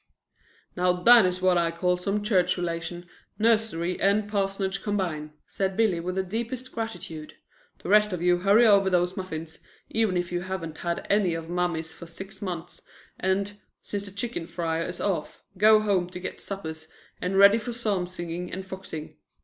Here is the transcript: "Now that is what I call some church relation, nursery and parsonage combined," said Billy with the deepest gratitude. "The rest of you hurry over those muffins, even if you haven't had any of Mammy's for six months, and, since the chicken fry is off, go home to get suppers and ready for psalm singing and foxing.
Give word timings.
"Now 0.75 0.93
that 0.93 1.27
is 1.27 1.43
what 1.43 1.59
I 1.59 1.69
call 1.69 1.95
some 1.95 2.23
church 2.23 2.57
relation, 2.57 3.05
nursery 3.37 3.99
and 4.01 4.27
parsonage 4.27 4.81
combined," 4.81 5.29
said 5.45 5.77
Billy 5.77 5.99
with 5.99 6.15
the 6.15 6.23
deepest 6.23 6.71
gratitude. 6.71 7.35
"The 7.83 7.89
rest 7.89 8.11
of 8.11 8.19
you 8.19 8.39
hurry 8.39 8.65
over 8.65 8.89
those 8.89 9.15
muffins, 9.15 9.59
even 9.91 10.17
if 10.17 10.31
you 10.31 10.41
haven't 10.41 10.79
had 10.79 11.05
any 11.07 11.35
of 11.35 11.51
Mammy's 11.51 11.93
for 11.93 12.07
six 12.07 12.41
months, 12.41 12.81
and, 13.19 13.53
since 13.83 14.05
the 14.05 14.11
chicken 14.11 14.47
fry 14.47 14.81
is 14.83 14.99
off, 14.99 15.43
go 15.55 15.79
home 15.81 16.09
to 16.09 16.19
get 16.19 16.41
suppers 16.41 16.87
and 17.21 17.37
ready 17.37 17.59
for 17.59 17.71
psalm 17.71 18.07
singing 18.07 18.51
and 18.51 18.65
foxing. 18.65 19.17